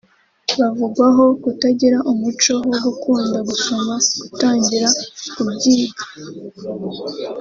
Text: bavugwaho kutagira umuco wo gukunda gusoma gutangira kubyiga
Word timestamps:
bavugwaho 0.59 1.23
kutagira 1.43 1.97
umuco 2.11 2.53
wo 2.69 2.75
gukunda 2.85 3.37
gusoma 3.49 3.93
gutangira 4.29 4.87
kubyiga 5.33 6.03